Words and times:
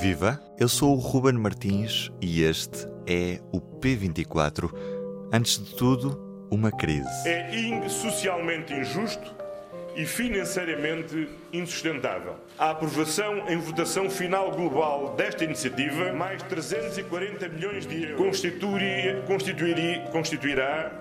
Viva! 0.00 0.38
Eu 0.58 0.68
sou 0.68 0.94
o 0.94 0.98
Ruben 0.98 1.32
Martins 1.32 2.10
e 2.20 2.42
este 2.42 2.86
é 3.06 3.40
o 3.50 3.60
P24. 3.60 4.70
Antes 5.32 5.58
de 5.58 5.74
tudo, 5.74 6.46
uma 6.50 6.70
crise. 6.70 7.08
É 7.26 7.88
socialmente 7.88 8.74
injusto 8.74 9.34
e 9.96 10.04
financeiramente 10.04 11.28
insustentável. 11.50 12.36
A 12.58 12.70
aprovação 12.70 13.48
em 13.48 13.56
votação 13.56 14.10
final 14.10 14.50
global 14.50 15.14
desta 15.16 15.44
iniciativa, 15.44 16.12
mais 16.12 16.42
340 16.42 17.48
milhões 17.48 17.86
de 17.86 18.04
euros, 18.04 18.18
constituiria, 18.18 19.22
constituiria, 19.26 20.00
constituirá 20.12 20.92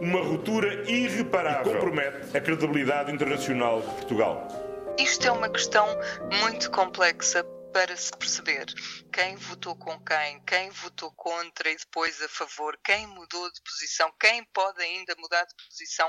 uma 0.00 0.20
ruptura 0.20 0.88
irreparável 0.90 1.72
e 1.72 1.74
compromete 1.76 2.36
a 2.36 2.40
credibilidade 2.40 3.10
internacional 3.10 3.80
de 3.80 3.86
Portugal. 3.86 4.48
Isto 4.98 5.26
é 5.26 5.32
uma 5.32 5.48
questão 5.48 5.86
muito 6.42 6.70
complexa 6.70 7.44
para 7.74 7.96
se 7.96 8.12
perceber 8.12 8.66
quem 9.12 9.34
votou 9.34 9.74
com 9.74 9.98
quem, 10.04 10.40
quem 10.44 10.70
votou 10.70 11.12
contra 11.16 11.68
e 11.68 11.76
depois 11.76 12.22
a 12.22 12.28
favor, 12.28 12.78
quem 12.84 13.04
mudou 13.08 13.50
de 13.50 13.60
posição, 13.62 14.12
quem 14.12 14.44
pode 14.44 14.80
ainda 14.80 15.12
mudar 15.18 15.44
de 15.44 15.56
posição 15.56 16.08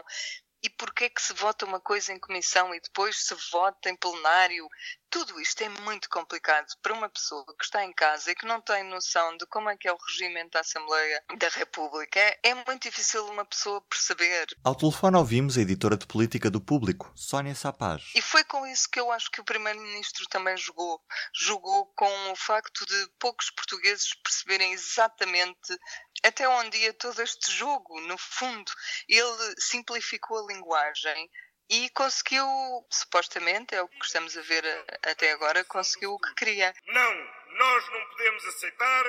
e 0.61 0.69
porquê 0.69 1.09
que 1.09 1.19
se 1.19 1.33
vota 1.33 1.65
uma 1.65 1.81
coisa 1.81 2.13
em 2.13 2.19
comissão 2.19 2.73
e 2.73 2.79
depois 2.79 3.25
se 3.25 3.33
vota 3.51 3.89
em 3.89 3.95
plenário? 3.95 4.67
Tudo 5.15 5.39
isto 5.39 5.61
é 5.61 5.69
muito 5.69 6.09
complicado 6.09 6.67
para 6.81 6.91
uma 6.91 7.07
pessoa 7.07 7.45
que 7.57 7.63
está 7.63 7.85
em 7.85 7.93
casa 7.93 8.29
e 8.29 8.35
que 8.35 8.45
não 8.45 8.59
tem 8.59 8.83
noção 8.83 9.37
de 9.37 9.45
como 9.45 9.69
é 9.69 9.77
que 9.77 9.87
é 9.87 9.93
o 9.93 9.97
regimento 9.97 10.49
da 10.49 10.59
Assembleia 10.59 11.23
da 11.37 11.47
República. 11.47 12.19
É, 12.43 12.53
muito 12.53 12.81
difícil 12.81 13.25
uma 13.27 13.45
pessoa 13.45 13.79
perceber. 13.83 14.47
Ao 14.61 14.75
telefone 14.75 15.15
ouvimos 15.15 15.57
a 15.57 15.61
editora 15.61 15.95
de 15.95 16.05
política 16.05 16.51
do 16.51 16.59
Público, 16.59 17.13
Sónia 17.15 17.55
Sapaz. 17.55 18.11
E 18.13 18.21
foi 18.21 18.43
com 18.43 18.67
isso 18.67 18.89
que 18.91 18.99
eu 18.99 19.09
acho 19.09 19.31
que 19.31 19.39
o 19.39 19.45
Primeiro-Ministro 19.45 20.25
também 20.27 20.57
jogou. 20.57 20.99
Jogou 21.33 21.85
com 21.95 22.31
o 22.33 22.35
facto 22.35 22.85
de 22.85 23.09
poucos 23.17 23.49
portugueses 23.51 24.13
perceberem 24.15 24.73
exatamente 24.73 25.79
até 26.25 26.45
onde 26.49 26.77
ia 26.77 26.93
todo 26.93 27.21
este 27.21 27.53
jogo, 27.53 28.01
no 28.01 28.17
fundo. 28.17 28.69
Ele 29.07 29.55
simplificou 29.59 30.43
a 30.43 30.53
linguagem 30.53 31.29
e 31.69 31.89
conseguiu, 31.91 32.45
supostamente, 32.89 33.73
é 33.75 33.81
o 33.81 33.87
que 33.87 34.05
estamos 34.05 34.37
a 34.37 34.41
ver 34.41 34.63
até 35.03 35.31
agora, 35.31 35.63
conseguiu 35.65 36.13
o 36.13 36.19
que 36.19 36.33
queria. 36.35 36.73
Não, 36.87 37.13
nós 37.57 37.89
não 37.89 38.05
podemos 38.09 38.45
aceitar, 38.45 39.05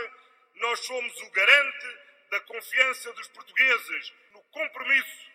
nós 0.55 0.81
somos 0.81 1.21
o 1.21 1.31
garante 1.31 1.99
da 2.31 2.41
confiança 2.41 3.13
dos 3.13 3.29
portugueses 3.29 4.13
no 4.33 4.43
compromisso 4.45 5.27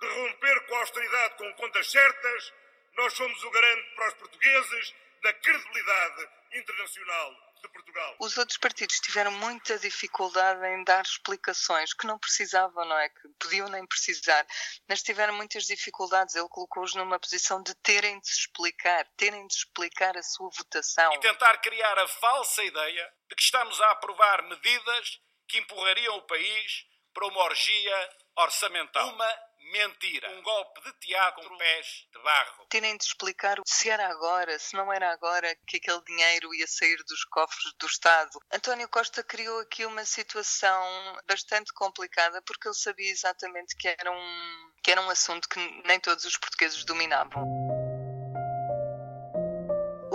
de 0.00 0.06
romper 0.06 0.66
com 0.66 0.74
a 0.74 0.78
austeridade 0.80 1.36
com 1.36 1.52
contas 1.54 1.90
certas, 1.90 2.52
nós 2.96 3.12
somos 3.14 3.42
o 3.42 3.50
garante 3.50 3.94
para 3.94 4.08
os 4.08 4.14
portugueses 4.14 4.94
da 5.22 5.32
credibilidade 5.32 6.28
internacional 6.52 7.45
de 7.66 7.72
Portugal. 7.72 8.16
Os 8.20 8.36
outros 8.36 8.58
partidos 8.58 9.00
tiveram 9.00 9.32
muita 9.32 9.78
dificuldade 9.78 10.64
em 10.66 10.84
dar 10.84 11.02
explicações 11.02 11.92
que 11.92 12.06
não 12.06 12.18
precisavam, 12.18 12.84
não 12.84 12.98
é? 12.98 13.08
Que 13.08 13.28
podiam 13.38 13.68
nem 13.68 13.86
precisar, 13.86 14.46
mas 14.88 15.02
tiveram 15.02 15.34
muitas 15.34 15.64
dificuldades. 15.64 16.34
Ele 16.34 16.48
colocou-os 16.48 16.94
numa 16.94 17.18
posição 17.18 17.62
de 17.62 17.74
terem 17.76 18.18
de 18.20 18.28
se 18.28 18.40
explicar, 18.40 19.06
terem 19.16 19.46
de 19.46 19.54
explicar 19.54 20.16
a 20.16 20.22
sua 20.22 20.50
votação. 20.56 21.12
E 21.14 21.20
tentar 21.20 21.56
criar 21.58 21.98
a 21.98 22.08
falsa 22.08 22.62
ideia 22.62 23.12
de 23.28 23.36
que 23.36 23.42
estamos 23.42 23.80
a 23.80 23.90
aprovar 23.92 24.42
medidas 24.42 25.20
que 25.48 25.58
empurrariam 25.58 26.16
o 26.16 26.22
país 26.22 26.86
para 27.12 27.26
uma 27.26 27.42
orgia 27.44 28.10
orçamental. 28.36 29.08
Uma 29.08 29.45
mentira. 29.72 30.30
Um 30.30 30.42
golpe 30.42 30.82
de 30.82 30.92
teatro 31.00 31.48
com 31.48 31.56
pés 31.56 32.06
de 32.12 32.22
barro. 32.22 32.66
Terem 32.68 32.96
de 32.96 33.04
explicar 33.04 33.58
se 33.64 33.90
era 33.90 34.08
agora, 34.08 34.58
se 34.58 34.74
não 34.74 34.92
era 34.92 35.12
agora 35.12 35.54
que 35.66 35.76
aquele 35.76 36.02
dinheiro 36.04 36.54
ia 36.54 36.66
sair 36.66 36.96
dos 37.08 37.24
cofres 37.24 37.72
do 37.78 37.86
Estado. 37.86 38.30
António 38.52 38.88
Costa 38.88 39.22
criou 39.22 39.60
aqui 39.60 39.84
uma 39.84 40.04
situação 40.04 40.82
bastante 41.26 41.72
complicada 41.72 42.42
porque 42.42 42.68
ele 42.68 42.74
sabia 42.74 43.10
exatamente 43.10 43.76
que 43.76 43.88
era 43.88 44.10
um, 44.10 44.72
que 44.82 44.90
era 44.90 45.00
um 45.00 45.10
assunto 45.10 45.48
que 45.48 45.58
nem 45.84 46.00
todos 46.00 46.24
os 46.24 46.36
portugueses 46.36 46.84
dominavam. 46.84 47.75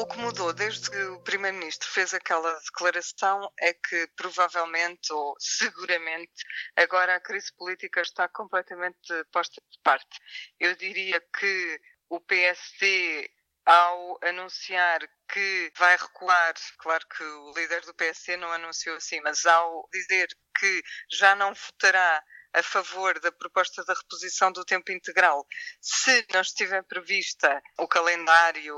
O 0.02 0.06
que 0.08 0.18
mudou 0.18 0.52
desde 0.52 0.90
que 0.90 0.98
o 0.98 1.20
Primeiro-Ministro 1.20 1.88
fez 1.88 2.12
aquela 2.12 2.52
declaração 2.62 3.48
é 3.60 3.72
que 3.72 4.08
provavelmente 4.16 5.14
ou 5.14 5.36
seguramente 5.38 6.44
agora 6.76 7.16
a 7.16 7.20
crise 7.20 7.54
política 7.56 8.02
está 8.02 8.28
completamente 8.28 9.14
posta 9.32 9.62
de 9.70 9.80
parte. 9.84 10.20
Eu 10.60 10.76
diria 10.76 11.22
que 11.40 11.80
o 12.10 12.20
PSD 12.20 13.30
ao 13.64 14.18
anunciar 14.24 15.08
que 15.32 15.72
vai 15.78 15.96
recuar, 15.96 16.56
claro 16.80 17.06
que 17.08 17.24
o 17.24 17.54
líder 17.56 17.82
do 17.82 17.94
PSD 17.94 18.38
não 18.38 18.52
anunciou 18.52 18.96
assim, 18.96 19.22
mas 19.22 19.46
ao 19.46 19.88
dizer 19.94 20.30
que 20.58 20.82
já 21.12 21.36
não 21.36 21.54
votará 21.54 22.24
a 22.54 22.64
favor 22.64 23.20
da 23.20 23.32
proposta 23.32 23.86
da 23.86 23.94
reposição 23.94 24.52
do 24.52 24.66
tempo 24.66 24.92
integral, 24.92 25.46
se 25.80 26.26
não 26.34 26.42
estiver 26.42 26.84
prevista 26.86 27.62
o 27.78 27.88
calendário 27.88 28.76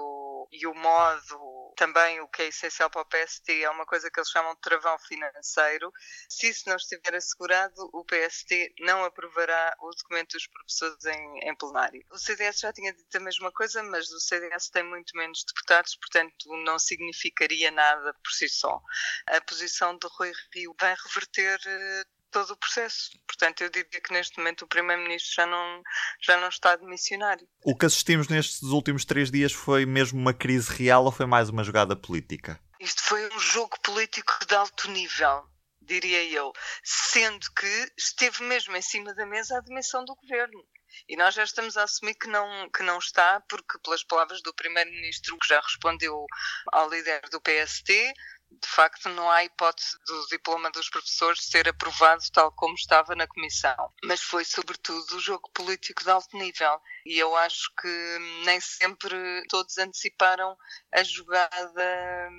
e 0.51 0.67
o 0.67 0.73
modo, 0.73 1.73
também 1.75 2.21
o 2.21 2.27
que 2.27 2.43
é 2.43 2.47
essencial 2.47 2.89
para 2.89 3.01
o 3.01 3.05
PST, 3.05 3.63
é 3.63 3.69
uma 3.69 3.85
coisa 3.85 4.09
que 4.09 4.19
eles 4.19 4.29
chamam 4.29 4.53
de 4.55 4.61
travão 4.61 4.97
financeiro. 4.99 5.91
Se 6.29 6.49
isso 6.49 6.67
não 6.67 6.75
estiver 6.75 7.15
assegurado, 7.15 7.89
o 7.93 8.05
PST 8.05 8.73
não 8.79 9.03
aprovará 9.03 9.75
o 9.79 9.89
documento 9.91 10.33
dos 10.33 10.47
professores 10.47 11.05
em, 11.05 11.49
em 11.49 11.55
plenário. 11.55 12.03
O 12.11 12.17
CDS 12.17 12.59
já 12.59 12.73
tinha 12.73 12.93
dito 12.93 13.15
a 13.15 13.21
mesma 13.21 13.51
coisa, 13.51 13.83
mas 13.83 14.09
o 14.11 14.19
CDS 14.19 14.69
tem 14.69 14.83
muito 14.83 15.15
menos 15.15 15.43
deputados, 15.43 15.95
portanto 15.95 16.33
não 16.63 16.79
significaria 16.79 17.71
nada 17.71 18.13
por 18.13 18.31
si 18.31 18.49
só. 18.49 18.81
A 19.27 19.41
posição 19.41 19.97
de 19.97 20.07
Rui 20.17 20.31
Rio 20.53 20.75
vai 20.79 20.95
reverter 20.95 21.59
eh, 21.65 22.03
todo 22.33 22.51
o 22.51 22.57
processo. 22.57 23.11
Portanto, 23.27 23.61
eu 23.61 23.69
diria 23.69 24.01
que 24.01 24.11
neste 24.11 24.37
momento 24.37 24.63
o 24.63 24.67
Primeiro-Ministro 24.67 25.35
já 25.35 25.45
não, 25.45 25.83
já 26.21 26.37
não 26.37 26.49
está 26.49 26.75
de 26.75 26.85
missionário. 26.85 27.47
O 27.63 27.77
que 27.77 27.85
assistimos 27.85 28.27
nestes 28.27 28.63
últimos 28.63 29.05
três 29.05 29.31
dias 29.31 29.53
foi 29.53 29.85
mesmo 29.85 30.19
uma 30.19 30.33
crise 30.33 30.69
real 30.73 31.05
ou 31.05 31.11
foi 31.11 31.27
mais 31.27 31.47
uma 31.49 31.63
jogada 31.63 31.95
política? 31.95 32.59
Isto 32.79 33.01
foi 33.03 33.29
um 33.33 33.39
jogo 33.39 33.79
político 33.81 34.33
de 34.45 34.55
alto 34.55 34.89
nível, 34.89 35.45
diria 35.81 36.23
eu, 36.25 36.51
sendo 36.83 37.45
que 37.53 37.91
esteve 37.97 38.43
mesmo 38.43 38.75
em 38.75 38.81
cima 38.81 39.13
da 39.13 39.25
mesa 39.25 39.57
a 39.57 39.61
dimensão 39.61 40.03
do 40.03 40.15
governo. 40.15 40.65
E 41.07 41.15
nós 41.15 41.33
já 41.33 41.43
estamos 41.43 41.75
a 41.75 41.83
assumir 41.83 42.13
que 42.15 42.27
não, 42.27 42.69
que 42.69 42.83
não 42.83 42.99
está, 42.99 43.41
porque, 43.49 43.79
pelas 43.79 44.03
palavras 44.03 44.41
do 44.43 44.53
Primeiro-Ministro, 44.53 45.37
que 45.39 45.47
já 45.47 45.59
respondeu 45.59 46.25
ao 46.71 46.89
líder 46.89 47.21
do 47.31 47.41
PST, 47.41 48.13
de 48.61 48.67
facto 48.67 49.09
não 49.09 49.29
há 49.29 49.43
hipótese 49.43 49.97
do 50.05 50.27
diploma 50.27 50.71
dos 50.71 50.89
professores 50.89 51.45
ser 51.45 51.67
aprovado 51.67 52.23
tal 52.31 52.51
como 52.51 52.75
estava 52.75 53.15
na 53.15 53.27
comissão. 53.27 53.75
Mas 54.03 54.21
foi 54.21 54.45
sobretudo 54.45 55.15
o 55.15 55.19
jogo 55.19 55.49
político 55.53 56.03
de 56.03 56.09
alto 56.09 56.37
nível 56.37 56.79
e 57.05 57.17
eu 57.17 57.35
acho 57.35 57.71
que 57.81 58.17
nem 58.45 58.59
sempre 58.59 59.43
todos 59.49 59.77
anteciparam 59.77 60.55
a 60.93 61.03
jogada 61.03 62.29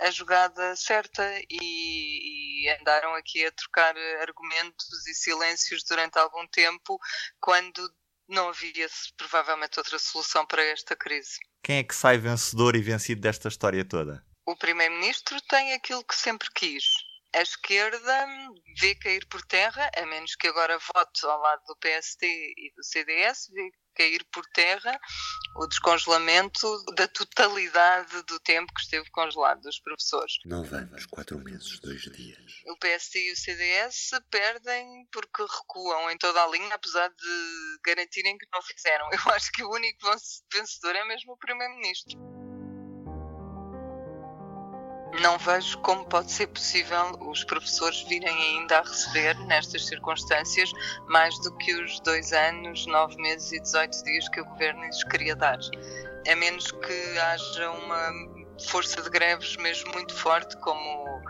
a 0.00 0.10
jogada 0.10 0.76
certa 0.76 1.22
e, 1.50 2.64
e 2.64 2.70
andaram 2.80 3.14
aqui 3.14 3.44
a 3.44 3.52
trocar 3.52 3.96
argumentos 4.20 5.06
e 5.06 5.14
silêncios 5.14 5.82
durante 5.84 6.18
algum 6.18 6.46
tempo 6.48 6.98
quando 7.40 7.88
não 8.28 8.50
havia 8.50 8.86
provavelmente 9.16 9.78
outra 9.78 9.98
solução 9.98 10.46
para 10.46 10.62
esta 10.62 10.94
crise. 10.94 11.38
Quem 11.62 11.78
é 11.78 11.84
que 11.84 11.94
sai 11.94 12.18
vencedor 12.18 12.76
e 12.76 12.82
vencido 12.82 13.20
desta 13.20 13.48
história 13.48 13.84
toda? 13.84 14.24
O 14.48 14.56
primeiro-ministro 14.56 15.38
tem 15.42 15.74
aquilo 15.74 16.02
que 16.02 16.16
sempre 16.16 16.48
quis. 16.54 16.84
A 17.36 17.42
esquerda 17.42 18.26
vê 18.80 18.94
cair 18.94 19.26
por 19.26 19.42
terra, 19.42 19.90
a 19.94 20.06
menos 20.06 20.34
que 20.36 20.48
agora 20.48 20.78
vote 20.78 21.26
ao 21.26 21.38
lado 21.38 21.62
do 21.66 21.76
PSD 21.76 22.26
e 22.56 22.72
do 22.74 22.82
CDS, 22.82 23.50
vê 23.52 23.70
cair 23.94 24.24
por 24.32 24.46
terra 24.54 24.98
o 25.56 25.66
descongelamento 25.66 26.66
da 26.94 27.06
totalidade 27.06 28.22
do 28.22 28.40
tempo 28.40 28.72
que 28.72 28.80
esteve 28.80 29.10
congelado 29.10 29.60
dos 29.60 29.78
professores. 29.80 30.32
Nove 30.46 30.76
anos, 30.76 31.04
quatro 31.04 31.38
meses, 31.38 31.78
dois 31.80 32.00
dias. 32.00 32.38
O 32.68 32.78
PSD 32.78 33.28
e 33.28 33.32
o 33.32 33.36
CDS 33.36 34.12
perdem 34.30 35.06
porque 35.12 35.42
recuam 35.42 36.10
em 36.10 36.16
toda 36.16 36.42
a 36.42 36.48
linha, 36.48 36.74
apesar 36.74 37.08
de 37.10 37.78
garantirem 37.84 38.38
que 38.38 38.46
não 38.50 38.62
fizeram. 38.62 39.06
Eu 39.12 39.34
acho 39.34 39.52
que 39.52 39.62
o 39.62 39.70
único 39.70 39.98
vencedor 40.50 40.96
é 40.96 41.04
mesmo 41.04 41.34
o 41.34 41.38
Primeiro-Ministro 41.38 42.37
não 45.20 45.38
vejo 45.38 45.78
como 45.78 46.04
pode 46.04 46.30
ser 46.30 46.46
possível 46.48 47.18
os 47.20 47.44
professores 47.44 48.02
virem 48.02 48.28
ainda 48.28 48.78
a 48.78 48.82
receber, 48.82 49.36
nestas 49.46 49.86
circunstâncias, 49.86 50.70
mais 51.06 51.38
do 51.40 51.56
que 51.56 51.74
os 51.74 52.00
dois 52.00 52.32
anos, 52.32 52.86
nove 52.86 53.16
meses 53.16 53.52
e 53.52 53.60
18 53.60 54.04
dias 54.04 54.28
que 54.28 54.40
o 54.40 54.44
governo 54.44 54.84
lhes 54.84 55.04
queria 55.04 55.34
dar. 55.34 55.58
A 56.30 56.36
menos 56.36 56.70
que 56.70 57.18
haja 57.18 57.70
uma 57.70 58.10
força 58.66 59.02
de 59.02 59.10
greves 59.10 59.56
mesmo 59.56 59.92
muito 59.92 60.14
forte, 60.14 60.56
como, 60.58 61.22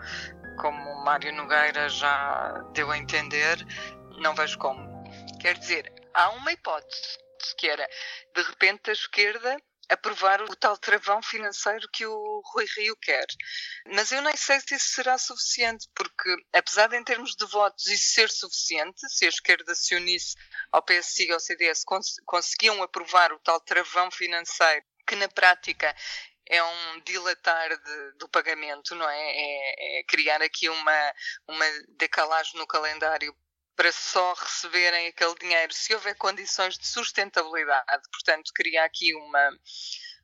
como 0.59 0.89
o 0.89 1.03
Mário 1.03 1.33
Nogueira 1.33 1.89
já 1.89 2.63
deu 2.73 2.91
a 2.91 2.97
entender, 2.97 3.57
não 4.17 4.33
vejo 4.35 4.57
como. 4.57 4.87
Quer 5.39 5.57
dizer, 5.57 5.93
há 6.13 6.29
uma 6.31 6.51
hipótese, 6.51 7.17
que 7.57 7.67
era, 7.67 7.87
de 8.35 8.41
repente, 8.41 8.89
a 8.89 8.93
esquerda 8.93 9.57
aprovar 9.89 10.41
o 10.43 10.55
tal 10.55 10.77
travão 10.77 11.21
financeiro 11.21 11.89
que 11.91 12.05
o 12.05 12.41
Rui 12.53 12.65
Rio 12.77 12.95
quer. 12.97 13.25
Mas 13.87 14.11
eu 14.11 14.21
nem 14.21 14.37
sei 14.37 14.59
se 14.59 14.75
isso 14.75 14.89
será 14.89 15.17
suficiente, 15.17 15.87
porque 15.95 16.35
apesar 16.53 16.87
de 16.87 16.97
em 16.97 17.03
termos 17.03 17.35
de 17.35 17.45
votos 17.47 17.87
isso 17.87 18.13
ser 18.13 18.29
suficiente, 18.29 19.01
se 19.09 19.25
a 19.25 19.29
esquerda 19.29 19.73
se 19.73 19.95
unisse 19.95 20.35
ao 20.71 20.83
PSI 20.83 21.27
e 21.27 21.31
ao 21.31 21.39
CDS, 21.39 21.83
cons 21.83 22.15
conseguiam 22.25 22.81
aprovar 22.83 23.33
o 23.33 23.39
tal 23.39 23.59
travão 23.59 24.11
financeiro, 24.11 24.85
que 25.07 25.15
na 25.15 25.27
prática 25.27 25.93
é 26.45 26.63
um 26.63 26.99
dilatar 27.01 27.69
de, 27.69 28.11
do 28.17 28.27
pagamento, 28.29 28.95
não 28.95 29.09
é? 29.09 29.17
é? 29.17 29.99
é? 29.99 30.03
criar 30.03 30.41
aqui 30.41 30.69
uma, 30.69 31.13
uma 31.47 31.65
decalagem 31.97 32.59
no 32.59 32.67
calendário 32.67 33.35
para 33.79 33.93
só 33.93 34.33
receberem 34.33 35.07
aquele 35.07 35.35
dinheiro 35.35 35.71
se 35.73 35.93
houver 35.93 36.13
condições 36.15 36.77
de 36.77 36.85
sustentabilidade. 36.85 38.09
Portanto, 38.11 38.51
criar 38.53 38.83
aqui 38.83 39.15
uma, 39.15 39.57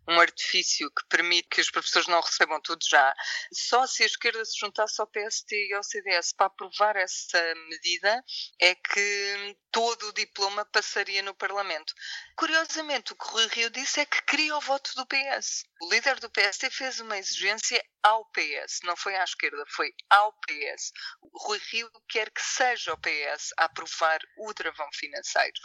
um 0.08 0.20
artifício 0.20 0.90
que 0.92 1.08
permite 1.08 1.48
que 1.50 1.62
os 1.62 1.72
professores 1.72 2.08
não 2.08 2.22
recebam 2.22 2.62
tudo 2.62 2.84
já. 2.88 3.14
Só 3.54 3.88
se 3.88 4.04
a 4.04 4.06
esquerda 4.06 4.44
se 4.46 4.60
juntasse 4.60 5.02
ao 5.02 5.08
PST 5.08 5.52
e 5.52 5.74
ao 5.74 5.84
CDS 5.84 6.34
para 6.34 6.48
aprovar 6.48 6.96
essa 6.96 7.42
medida 7.70 8.24
é 8.60 8.76
que 8.76 9.58
todo 9.72 10.08
o 10.08 10.14
diploma 10.14 10.66
passaria 10.66 11.22
no 11.22 11.34
Parlamento. 11.36 11.94
Curiosamente, 12.38 13.14
o 13.14 13.16
que 13.16 13.28
Rui 13.28 13.48
Rio 13.48 13.70
disse 13.70 14.00
é 14.00 14.06
que 14.06 14.22
queria 14.24 14.56
o 14.56 14.62
voto 14.62 14.92
do 14.96 15.06
PS. 15.06 15.64
O 15.82 15.90
líder 15.90 16.20
do 16.20 16.30
PST 16.30 16.70
fez 16.70 17.00
uma 17.00 17.18
exigência 17.18 17.84
ao 18.04 18.24
PS, 18.32 18.80
não 18.84 18.96
foi 18.96 19.16
à 19.16 19.24
esquerda, 19.24 19.64
foi 19.70 19.92
ao 20.10 20.32
PS. 20.34 20.92
Rui 21.34 21.60
Rio 21.72 21.90
quer 22.08 22.30
que 22.32 22.42
seja 22.42 22.94
o 22.94 22.98
PS 22.98 23.52
a 23.58 23.66
aprovar 23.66 24.20
o 24.38 24.54
travão 24.54 24.88
financeiro. 24.94 25.60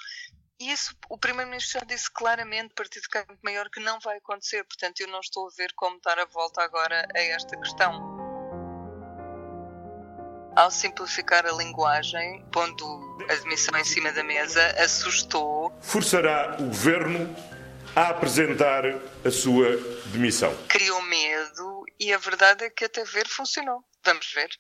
E 0.61 0.71
isso 0.71 0.95
o 1.09 1.17
Primeiro-Ministro 1.17 1.81
já 1.81 1.87
disse 1.87 2.11
claramente, 2.11 2.75
Partido 2.75 3.03
de 3.03 3.09
Campo 3.09 3.35
Maior, 3.43 3.71
que 3.71 3.81
não 3.81 3.99
vai 3.99 4.19
acontecer. 4.19 4.63
Portanto, 4.65 5.01
eu 5.01 5.09
não 5.09 5.21
estou 5.21 5.47
a 5.47 5.51
ver 5.57 5.73
como 5.75 5.99
dar 6.03 6.19
a 6.19 6.27
volta 6.27 6.63
agora 6.63 7.09
a 7.15 7.19
esta 7.19 7.57
questão. 7.57 8.21
Ao 10.55 10.71
simplificar 10.71 11.47
a 11.47 11.53
linguagem, 11.53 12.45
pondo 12.53 12.85
a 13.31 13.33
admissão 13.33 13.75
em 13.79 13.85
cima 13.85 14.13
da 14.13 14.23
mesa, 14.23 14.61
assustou. 14.79 15.73
Forçará 15.81 16.57
o 16.61 16.65
governo 16.65 17.35
a 17.97 18.09
apresentar 18.09 18.85
a 19.25 19.31
sua 19.31 19.79
demissão. 20.13 20.55
Criou 20.69 21.01
medo 21.03 21.87
e 21.99 22.13
a 22.13 22.19
verdade 22.19 22.65
é 22.65 22.71
que 22.71 22.85
até 22.85 23.03
ver 23.05 23.27
funcionou. 23.27 23.83
Vamos 24.05 24.31
ver. 24.35 24.51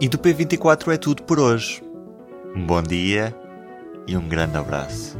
E 0.00 0.08
do 0.08 0.16
P24 0.16 0.92
é 0.92 0.96
tudo 0.96 1.24
por 1.24 1.40
hoje. 1.40 1.82
Um 2.54 2.64
bom 2.64 2.80
dia 2.80 3.34
e 4.06 4.16
um 4.16 4.28
grande 4.28 4.56
abraço. 4.56 5.18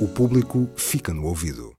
O 0.00 0.06
público 0.06 0.68
fica 0.76 1.12
no 1.12 1.26
ouvido. 1.26 1.72